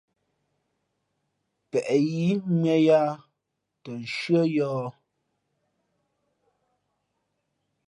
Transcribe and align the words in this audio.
Peʼ 1.69 1.87
yǐ 2.15 2.23
mʉ̄ᾱ 2.59 2.75
yāā 2.87 3.11
tα 3.83 3.91
nshʉ́ά 4.01 4.41
yǒh. 4.55 4.85